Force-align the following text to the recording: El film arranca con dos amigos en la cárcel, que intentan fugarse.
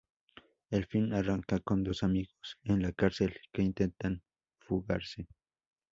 El 0.71 0.87
film 0.87 1.13
arranca 1.13 1.59
con 1.59 1.83
dos 1.83 2.01
amigos 2.01 2.57
en 2.63 2.81
la 2.81 2.91
cárcel, 2.91 3.39
que 3.53 3.61
intentan 3.61 4.23
fugarse. 4.57 5.27